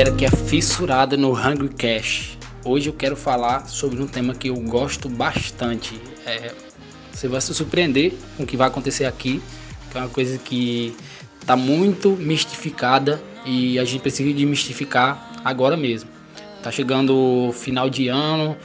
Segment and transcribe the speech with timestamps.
[0.00, 2.38] Galera que é fissurada no Hungry Cash.
[2.64, 6.00] Hoje eu quero falar sobre um tema que eu gosto bastante.
[6.24, 6.54] É,
[7.12, 9.42] você vai se surpreender com o que vai acontecer aqui,
[9.90, 10.96] que é uma coisa que
[11.38, 16.08] está muito mistificada e a gente precisa de mistificar agora mesmo.
[16.62, 18.56] Tá chegando o final de ano.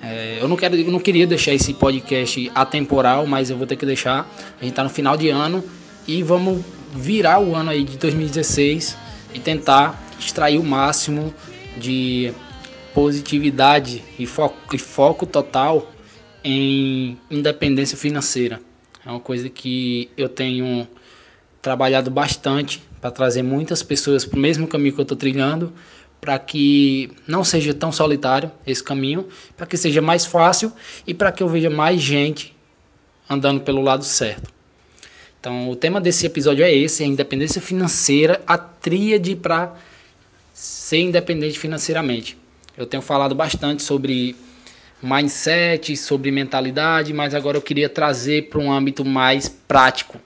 [0.00, 3.74] É, eu não quero, eu não queria deixar esse podcast atemporal, mas eu vou ter
[3.74, 4.32] que deixar.
[4.60, 5.64] A gente tá no final de ano
[6.06, 8.96] e vamos virar o ano aí de 2016
[9.34, 11.34] e tentar extrair o máximo
[11.76, 12.32] de
[12.94, 15.90] positividade e foco, e foco total
[16.42, 18.60] em independência financeira.
[19.04, 20.86] É uma coisa que eu tenho
[21.60, 25.72] trabalhado bastante para trazer muitas pessoas para o mesmo caminho que eu estou trilhando,
[26.20, 30.72] para que não seja tão solitário esse caminho, para que seja mais fácil
[31.06, 32.54] e para que eu veja mais gente
[33.28, 34.52] andando pelo lado certo.
[35.38, 39.74] Então, o tema desse episódio é esse: a independência financeira, a tríade para
[40.54, 42.38] ser independente financeiramente.
[42.78, 44.36] Eu tenho falado bastante sobre
[45.02, 50.18] mindset, sobre mentalidade, mas agora eu queria trazer para um âmbito mais prático.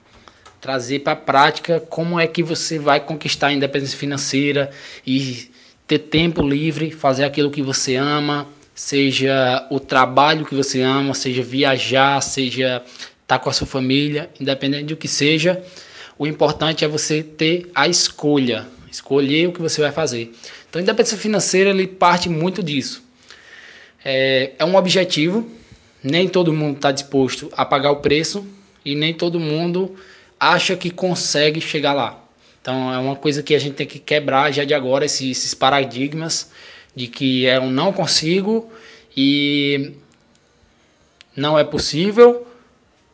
[0.61, 4.69] Trazer para a prática como é que você vai conquistar a independência financeira
[5.05, 5.49] e
[5.87, 11.41] ter tempo livre, fazer aquilo que você ama, seja o trabalho que você ama, seja
[11.41, 15.61] viajar, seja estar tá com a sua família, independente do que seja.
[16.17, 20.33] O importante é você ter a escolha, escolher o que você vai fazer.
[20.69, 23.03] Então, a independência financeira ele parte muito disso.
[24.03, 25.49] É, é um objetivo,
[26.03, 28.47] nem todo mundo está disposto a pagar o preço
[28.83, 29.95] e nem todo mundo
[30.39, 32.23] acha que consegue chegar lá.
[32.61, 35.53] Então, é uma coisa que a gente tem que quebrar já de agora esses, esses
[35.53, 36.51] paradigmas
[36.95, 38.71] de que é um não consigo
[39.15, 39.93] e
[41.35, 42.45] não é possível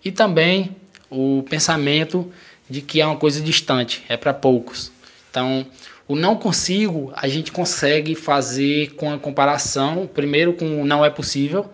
[0.03, 0.75] e também
[1.09, 2.31] o pensamento
[2.69, 4.91] de que é uma coisa distante, é para poucos.
[5.35, 5.65] Então,
[6.07, 11.09] o não consigo, a gente consegue fazer com a comparação, primeiro com o não é
[11.09, 11.69] possível.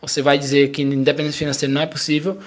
[0.00, 2.38] Você vai dizer que independência financeira não é possível.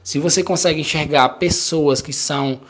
[0.00, 2.60] Se você consegue enxergar pessoas que são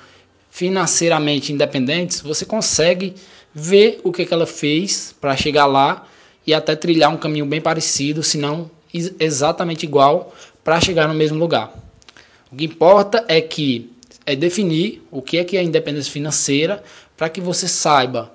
[0.50, 3.14] financeiramente independentes, você consegue
[3.54, 6.06] ver o que, que ela fez para chegar lá
[6.46, 8.70] e até trilhar um caminho bem parecido, se não
[9.20, 10.34] exatamente igual,
[10.64, 11.70] para chegar no mesmo lugar.
[12.50, 13.92] O que importa é que
[14.28, 16.84] é definir o que é que é a independência financeira
[17.16, 18.30] para que você saiba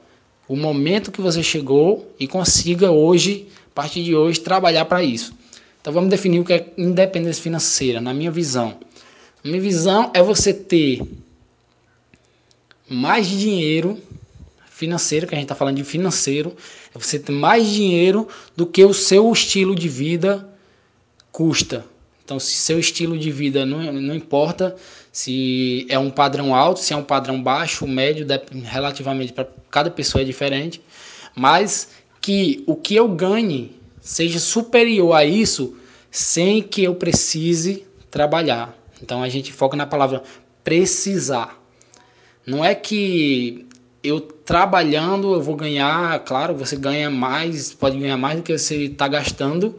[0.48, 5.36] o momento que você chegou e consiga hoje, a partir de hoje, trabalhar para isso.
[5.80, 8.76] Então vamos definir o que é independência financeira, na minha visão.
[9.46, 11.00] A minha visão é você ter
[12.90, 14.02] mais dinheiro
[14.72, 16.56] financeiro, que a gente está falando de financeiro,
[16.94, 20.50] é você ter mais dinheiro do que o seu estilo de vida
[21.32, 21.86] custa.
[22.24, 24.76] Então, se seu estilo de vida não, não importa
[25.12, 28.26] se é um padrão alto, se é um padrão baixo, médio,
[28.64, 30.82] relativamente para cada pessoa é diferente,
[31.36, 31.90] mas
[32.22, 35.78] que o que eu ganhe seja superior a isso
[36.10, 38.78] sem que eu precise trabalhar.
[39.02, 40.24] Então a gente foca na palavra
[40.64, 41.62] precisar.
[42.46, 43.68] Não é que
[44.04, 48.86] eu trabalhando eu vou ganhar, claro, você ganha mais, pode ganhar mais do que você
[48.86, 49.78] está gastando,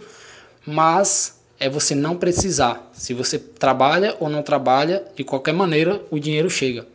[0.66, 2.90] mas é você não precisar.
[2.92, 6.86] Se você trabalha ou não trabalha, de qualquer maneira o dinheiro chega.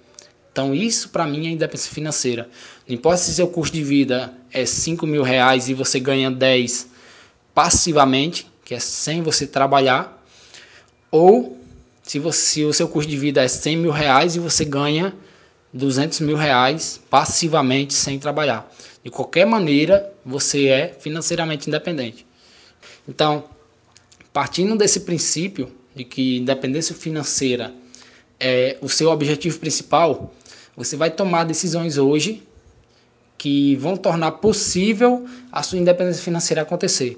[0.52, 2.48] Então isso para mim é independência financeira.
[2.88, 6.88] Não importa se seu custo de vida é 5 mil reais e você ganha 10
[7.52, 10.24] passivamente, que é sem você trabalhar,
[11.10, 11.58] ou
[12.04, 15.16] se, você, se o seu custo de vida é 100 mil reais e você ganha
[15.74, 18.72] 200 mil reais passivamente sem trabalhar.
[19.04, 22.24] De qualquer maneira, você é financeiramente independente.
[23.08, 23.46] Então,
[24.40, 27.74] Partindo desse princípio de que independência financeira
[28.40, 30.34] é o seu objetivo principal,
[30.78, 32.42] você vai tomar decisões hoje
[33.38, 37.18] que vão tornar possível a sua independência financeira acontecer.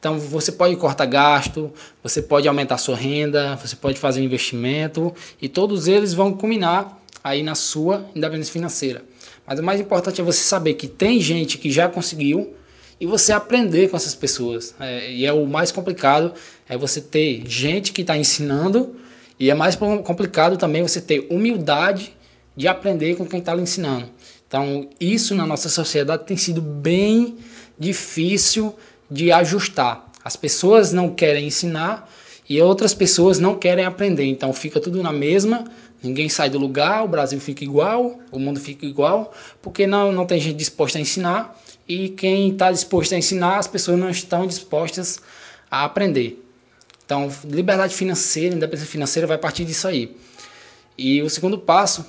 [0.00, 5.48] Então você pode cortar gasto, você pode aumentar sua renda, você pode fazer investimento e
[5.48, 9.04] todos eles vão culminar aí na sua independência financeira.
[9.46, 12.56] Mas o mais importante é você saber que tem gente que já conseguiu
[13.00, 14.74] e você aprender com essas pessoas.
[14.78, 16.34] É, e é o mais complicado
[16.68, 18.94] é você ter gente que está ensinando
[19.38, 22.14] e é mais complicado também você ter humildade
[22.54, 24.06] de aprender com quem está lhe ensinando.
[24.46, 27.38] Então isso na nossa sociedade tem sido bem
[27.78, 28.74] difícil
[29.10, 30.10] de ajustar.
[30.22, 32.08] As pessoas não querem ensinar
[32.46, 34.26] e outras pessoas não querem aprender.
[34.26, 35.64] Então fica tudo na mesma,
[36.02, 39.32] ninguém sai do lugar, o Brasil fica igual, o mundo fica igual,
[39.62, 41.58] porque não, não tem gente disposta a ensinar
[41.90, 45.20] e quem está disposto a ensinar, as pessoas não estão dispostas
[45.68, 46.40] a aprender.
[47.04, 50.16] Então, liberdade financeira, independência financeira vai partir disso aí.
[50.96, 52.06] E o segundo passo,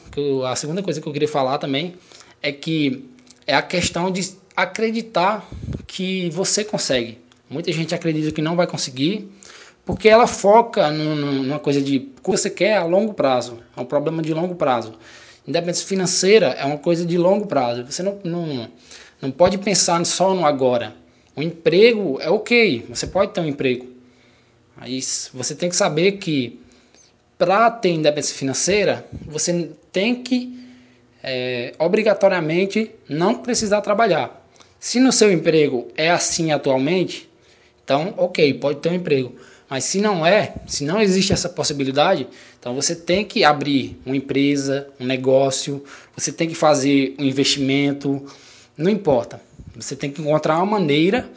[0.47, 1.95] a segunda coisa que eu queria falar também,
[2.43, 3.09] é que
[3.47, 5.49] é a questão de acreditar
[5.87, 7.17] que você consegue.
[7.49, 9.31] Muita gente acredita que não vai conseguir,
[9.83, 13.57] porque ela foca numa coisa de o que você quer a longo prazo.
[13.75, 14.93] É um problema de longo prazo.
[15.47, 17.83] Independência financeira é uma coisa de longo prazo.
[17.83, 18.69] Você não, não,
[19.21, 20.95] não pode pensar só no agora.
[21.35, 23.87] O emprego é ok, você pode ter um emprego.
[24.75, 26.59] Mas você tem que saber que
[27.37, 30.59] para ter independência financeira, você tem que
[31.23, 34.45] é, obrigatoriamente não precisar trabalhar.
[34.79, 37.29] Se no seu emprego é assim atualmente,
[37.83, 39.35] então ok, pode ter um emprego.
[39.69, 42.27] Mas se não é, se não existe essa possibilidade,
[42.59, 45.83] então você tem que abrir uma empresa, um negócio,
[46.15, 48.25] você tem que fazer um investimento,
[48.81, 49.41] não importa.
[49.75, 51.29] Você tem que encontrar uma maneira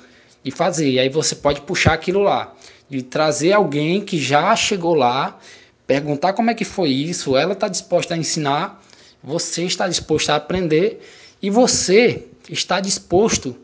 [0.42, 0.90] de fazer.
[0.90, 2.54] E aí você pode puxar aquilo lá,
[2.88, 5.38] de trazer alguém que já chegou lá,
[5.86, 8.82] perguntar como é que foi isso, ela está disposta a ensinar,
[9.22, 11.00] você está disposto a aprender
[11.40, 13.56] e você está disposto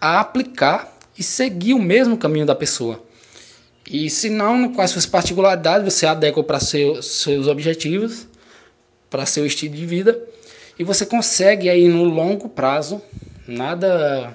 [0.00, 3.02] a aplicar e seguir o mesmo caminho da pessoa.
[3.86, 8.26] E se não, com as suas particularidades, você adequa para seu, seus objetivos,
[9.08, 10.20] para seu estilo de vida,
[10.80, 13.02] e você consegue aí no longo prazo,
[13.46, 14.34] nada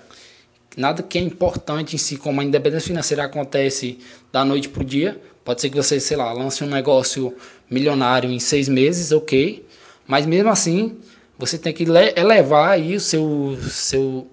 [0.78, 3.98] nada que é importante em si, como a independência financeira acontece
[4.32, 5.20] da noite para o dia.
[5.44, 7.36] Pode ser que você, sei lá, lance um negócio
[7.68, 9.66] milionário em seis meses, ok.
[10.06, 11.00] Mas mesmo assim,
[11.36, 11.84] você tem que
[12.16, 14.28] elevar aí o seu, seu,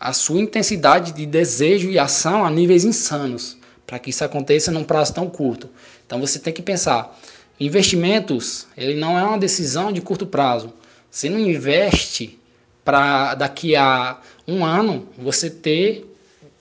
[0.00, 4.82] a sua intensidade de desejo e ação a níveis insanos, para que isso aconteça num
[4.82, 5.68] prazo tão curto.
[6.06, 7.20] Então você tem que pensar,
[7.60, 10.72] investimentos, ele não é uma decisão de curto prazo.
[11.14, 12.40] Você não investe
[12.84, 14.18] para daqui a
[14.48, 16.12] um ano você ter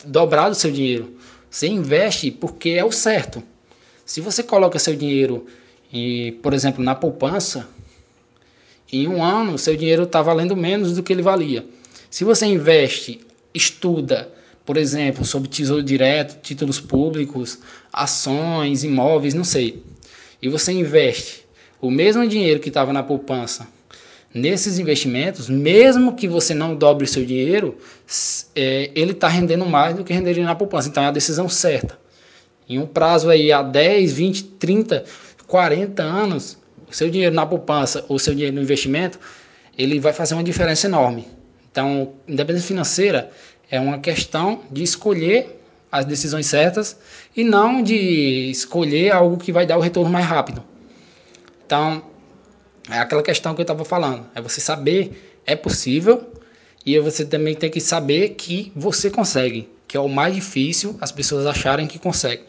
[0.05, 1.17] dobrado o seu dinheiro.
[1.50, 3.41] Você investe porque é o certo.
[4.05, 5.47] Se você coloca seu dinheiro,
[5.91, 7.67] em, por exemplo, na poupança,
[8.91, 11.65] em um ano, seu dinheiro está valendo menos do que ele valia.
[12.11, 13.21] Se você investe,
[13.56, 14.31] estuda,
[14.63, 17.57] por exemplo, sobre tesouro direto, títulos públicos,
[17.91, 19.81] ações, imóveis, não sei,
[20.39, 21.44] e você investe
[21.81, 23.67] o mesmo dinheiro que estava na poupança
[24.33, 27.77] nesses investimentos, mesmo que você não dobre seu dinheiro,
[28.56, 30.89] é, ele está rendendo mais do que renderia na poupança.
[30.89, 31.97] Então é a decisão certa.
[32.68, 35.03] Em um prazo aí a 10, 20, 30,
[35.47, 36.57] 40 anos,
[36.89, 39.19] seu dinheiro na poupança ou seu dinheiro no investimento,
[39.77, 41.27] ele vai fazer uma diferença enorme.
[41.71, 43.31] Então, independência financeira
[43.69, 45.59] é uma questão de escolher
[45.91, 46.97] as decisões certas
[47.35, 50.63] e não de escolher algo que vai dar o retorno mais rápido.
[51.65, 52.03] Então,
[52.89, 54.25] é aquela questão que eu estava falando.
[54.35, 56.31] É você saber é possível
[56.85, 61.12] e você também tem que saber que você consegue, que é o mais difícil as
[61.12, 62.45] pessoas acharem que conseguem.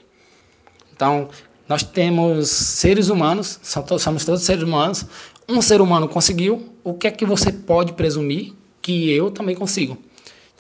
[0.92, 1.28] Então,
[1.69, 5.04] nós temos seres humanos, somos todos seres humanos.
[5.48, 9.98] Um ser humano conseguiu, o que é que você pode presumir que eu também consigo?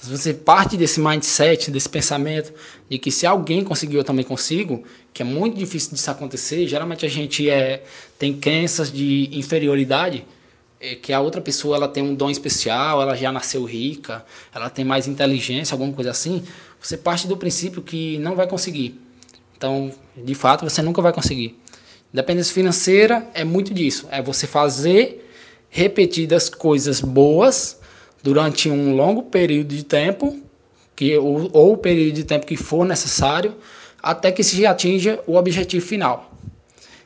[0.04, 2.52] Se você parte desse mindset, desse pensamento
[2.90, 4.84] de que se alguém conseguiu, eu também consigo,
[5.14, 7.82] que é muito difícil disso acontecer, geralmente a gente é,
[8.18, 10.26] tem crenças de inferioridade,
[10.78, 14.22] é, que a outra pessoa ela tem um dom especial, ela já nasceu rica,
[14.54, 16.44] ela tem mais inteligência, alguma coisa assim.
[16.82, 19.00] Você parte do princípio que não vai conseguir.
[19.56, 21.58] Então, de fato, você nunca vai conseguir.
[22.12, 24.06] Independência financeira é muito disso.
[24.10, 25.30] É você fazer
[25.70, 27.82] repetidas coisas boas
[28.24, 30.42] durante um longo período de tempo,
[30.96, 33.54] que, ou, o período de tempo que for necessário,
[34.02, 36.32] até que se atinja o objetivo final.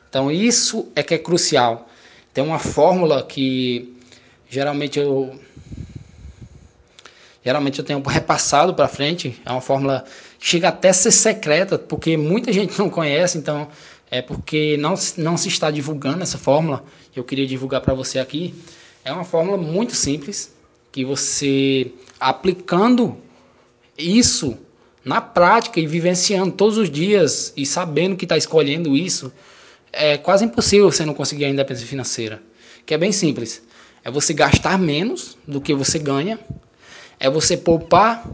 [0.09, 1.89] Então, isso é que é crucial.
[2.33, 3.93] Tem uma fórmula que
[4.49, 5.37] geralmente eu
[7.43, 10.05] geralmente eu tenho repassado para frente, é uma fórmula
[10.39, 13.67] chega até a ser secreta, porque muita gente não conhece, então
[14.09, 16.81] é porque não, não se está divulgando essa fórmula.
[17.13, 18.55] Eu queria divulgar para você aqui.
[19.03, 20.57] É uma fórmula muito simples
[20.91, 23.17] que você aplicando
[23.97, 24.57] isso
[25.03, 29.31] na prática e vivenciando todos os dias e sabendo que está escolhendo isso,
[29.91, 32.41] é quase impossível você não conseguir a independência financeira.
[32.85, 33.61] Que é bem simples.
[34.03, 36.39] É você gastar menos do que você ganha,
[37.19, 38.25] é você poupar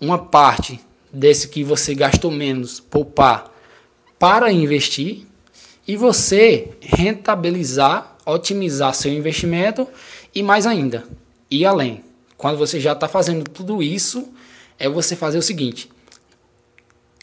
[0.00, 0.80] uma parte
[1.12, 3.52] desse que você gastou menos, poupar
[4.18, 5.26] para investir
[5.86, 9.88] e você rentabilizar, otimizar seu investimento
[10.34, 11.04] e mais ainda,
[11.50, 12.04] ir além.
[12.36, 14.28] Quando você já está fazendo tudo isso,
[14.78, 15.90] é você fazer o seguinte: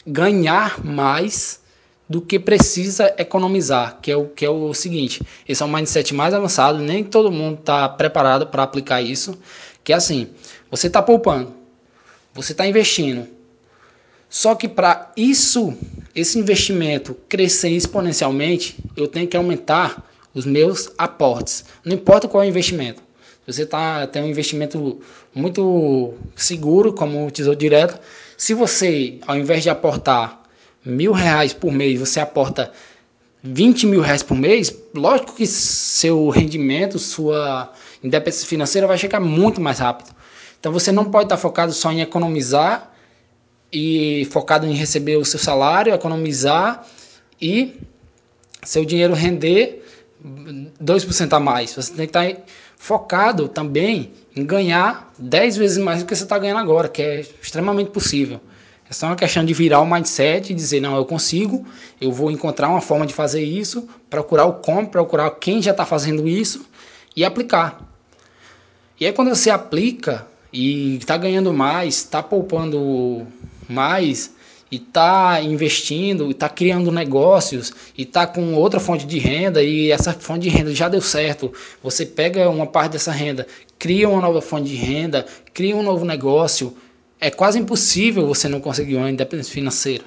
[0.06, 1.60] ganhar mais
[2.08, 5.22] do que precisa economizar, que é o que é o seguinte.
[5.46, 9.38] Esse é um mindset mais avançado, nem todo mundo está preparado para aplicar isso.
[9.82, 10.28] Que é assim:
[10.70, 11.52] você está poupando,
[12.34, 13.26] você está investindo,
[14.28, 15.74] só que para isso,
[16.14, 21.64] esse investimento crescer exponencialmente, eu tenho que aumentar os meus aportes.
[21.82, 23.02] Não importa qual é o investimento.
[23.52, 25.00] Você tá, tem um investimento
[25.34, 27.98] muito seguro, como o Tesouro Direto.
[28.36, 30.42] Se você, ao invés de aportar
[30.84, 32.70] mil reais por mês, você aporta
[33.42, 37.72] 20 mil reais por mês, lógico que seu rendimento, sua
[38.04, 40.10] independência financeira vai chegar muito mais rápido.
[40.60, 42.92] Então você não pode estar focado só em economizar
[43.72, 46.86] e focado em receber o seu salário, economizar
[47.40, 47.76] e
[48.62, 49.84] seu dinheiro render
[50.24, 51.74] 2% a mais.
[51.74, 52.44] Você tem que estar
[52.76, 57.20] focado também em ganhar 10 vezes mais do que você está ganhando agora, que é
[57.42, 58.40] extremamente possível.
[58.88, 61.66] É só uma questão de virar o mindset e dizer, não, eu consigo,
[62.00, 65.84] eu vou encontrar uma forma de fazer isso, procurar o como, procurar quem já está
[65.84, 66.64] fazendo isso
[67.14, 67.86] e aplicar.
[68.98, 73.26] E aí quando você aplica e está ganhando mais, está poupando
[73.68, 74.32] mais,
[74.70, 80.12] e está investindo, está criando negócios e está com outra fonte de renda e essa
[80.12, 83.46] fonte de renda já deu certo, você pega uma parte dessa renda,
[83.78, 86.76] cria uma nova fonte de renda, cria um novo negócio,
[87.20, 90.04] é quase impossível você não conseguir uma independência financeira.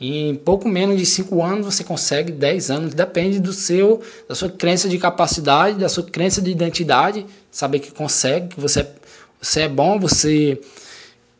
[0.00, 4.50] Em pouco menos de 5 anos você consegue 10 anos, depende do seu da sua
[4.50, 8.86] crença de capacidade, da sua crença de identidade, saber que consegue, que você,
[9.40, 10.60] você é bom, você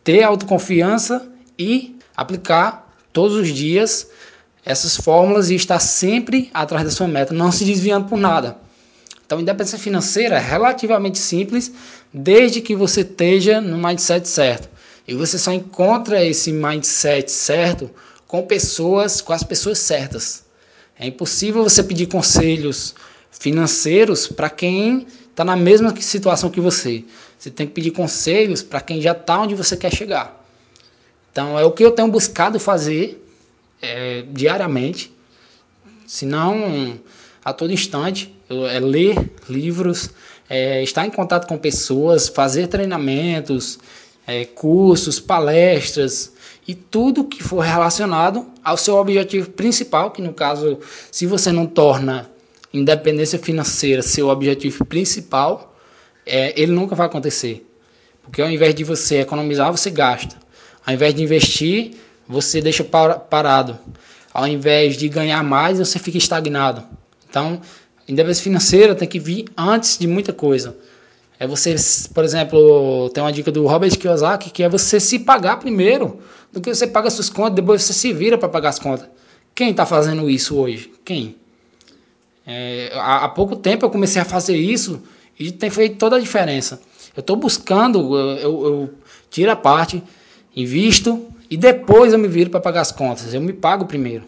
[0.04, 1.28] ter autoconfiança
[1.58, 4.08] e aplicar todos os dias
[4.64, 8.56] essas fórmulas e estar sempre atrás da sua meta, não se desviando por nada.
[9.26, 11.72] Então, independência financeira é relativamente simples,
[12.12, 14.68] desde que você esteja no mindset certo.
[15.06, 17.90] E você só encontra esse mindset certo
[18.26, 20.44] com pessoas, com as pessoas certas.
[20.98, 22.94] É impossível você pedir conselhos
[23.30, 27.04] financeiros para quem está na mesma situação que você.
[27.38, 30.43] Você tem que pedir conselhos para quem já está onde você quer chegar.
[31.34, 33.20] Então é o que eu tenho buscado fazer
[33.82, 35.12] é, diariamente,
[36.06, 36.96] se não
[37.44, 40.10] a todo instante, eu, é ler livros,
[40.48, 43.80] é, estar em contato com pessoas, fazer treinamentos,
[44.24, 46.32] é, cursos, palestras
[46.68, 50.78] e tudo que for relacionado ao seu objetivo principal, que no caso,
[51.10, 52.30] se você não torna
[52.72, 55.76] independência financeira seu objetivo principal,
[56.24, 57.68] é, ele nunca vai acontecer.
[58.22, 60.43] Porque ao invés de você economizar, você gasta.
[60.86, 61.92] Ao invés de investir,
[62.28, 63.78] você deixa parado.
[64.32, 66.82] Ao invés de ganhar mais, você fica estagnado.
[67.28, 67.60] Então,
[68.08, 70.76] independência financeira tem que vir antes de muita coisa.
[71.38, 71.74] É você,
[72.12, 76.20] por exemplo, tem uma dica do Robert Kiyosaki que é você se pagar primeiro,
[76.52, 79.08] do que você paga suas contas, depois você se vira para pagar as contas.
[79.54, 80.92] Quem está fazendo isso hoje?
[81.04, 81.36] Quem?
[82.46, 85.02] É, há, há, pouco tempo eu comecei a fazer isso
[85.38, 86.80] e tem feito toda a diferença.
[87.16, 88.94] Eu estou buscando, eu, eu, eu
[89.30, 90.02] tiro a parte
[90.54, 93.34] invisto e depois eu me viro para pagar as contas.
[93.34, 94.24] Eu me pago primeiro.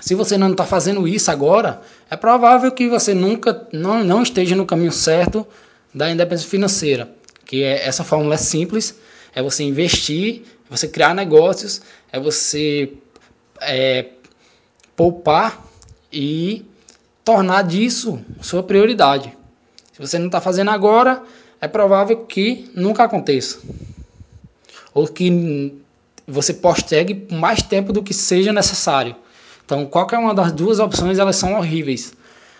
[0.00, 4.54] Se você não está fazendo isso agora, é provável que você nunca não, não esteja
[4.54, 5.46] no caminho certo
[5.94, 7.10] da independência financeira.
[7.44, 8.98] Que é, essa fórmula é simples,
[9.34, 11.80] é você investir, é você criar negócios,
[12.12, 12.92] é você
[13.60, 14.06] é,
[14.94, 15.64] poupar
[16.12, 16.64] e
[17.24, 19.32] tornar disso sua prioridade.
[19.92, 21.22] Se você não está fazendo agora,
[21.58, 23.60] é provável que nunca aconteça
[24.96, 25.74] ou que
[26.26, 29.14] você postergue mais tempo do que seja necessário.
[29.62, 32.14] Então, qualquer uma das duas opções, elas são horríveis.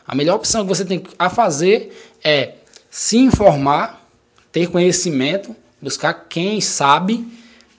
[0.07, 2.57] A melhor opção que você tem a fazer é
[2.91, 4.07] se informar,
[4.53, 7.27] ter conhecimento, buscar quem sabe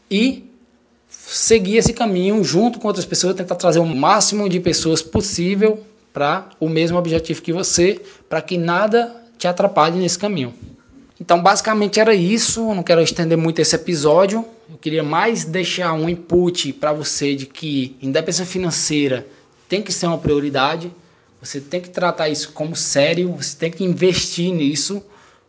[0.10, 0.50] e
[1.08, 6.50] seguir esse caminho junto com outras pessoas, tentar trazer o máximo de pessoas possível para
[6.60, 10.52] o mesmo objetivo que você, para que nada te atrapalhe nesse caminho.
[11.20, 12.74] Então, basicamente era isso.
[12.74, 14.46] Não quero estender muito esse episódio.
[14.70, 19.28] Eu queria mais deixar um input para você de que independência financeira
[19.68, 20.92] tem que ser uma prioridade.
[21.42, 23.32] Você tem que tratar isso como sério.
[23.34, 25.04] Você tem que investir nisso.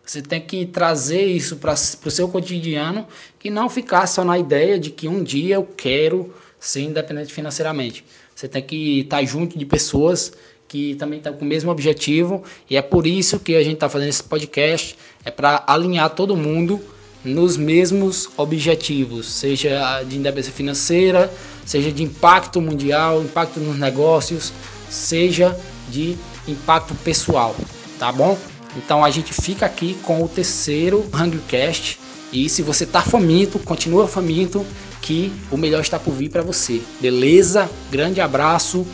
[0.04, 3.06] Você tem que trazer isso para o seu cotidiano
[3.44, 8.04] e não ficar só na ideia de que um dia eu quero ser independente financeiramente.
[8.34, 10.32] Você tem que estar junto de pessoas
[10.68, 13.88] que também estão com o mesmo objetivo e é por isso que a gente está
[13.88, 16.80] fazendo esse podcast é para alinhar todo mundo
[17.24, 21.32] nos mesmos objetivos, seja de independência financeira,
[21.64, 24.52] seja de impacto mundial, impacto nos negócios,
[24.88, 25.58] seja
[25.90, 27.56] de impacto pessoal,
[27.98, 28.38] tá bom?
[28.76, 31.98] Então a gente fica aqui com o terceiro HungryCast
[32.32, 34.64] e se você tá faminto, continua faminto
[35.00, 36.80] que o melhor está por vir para você.
[37.00, 37.68] Beleza?
[37.90, 38.86] Grande abraço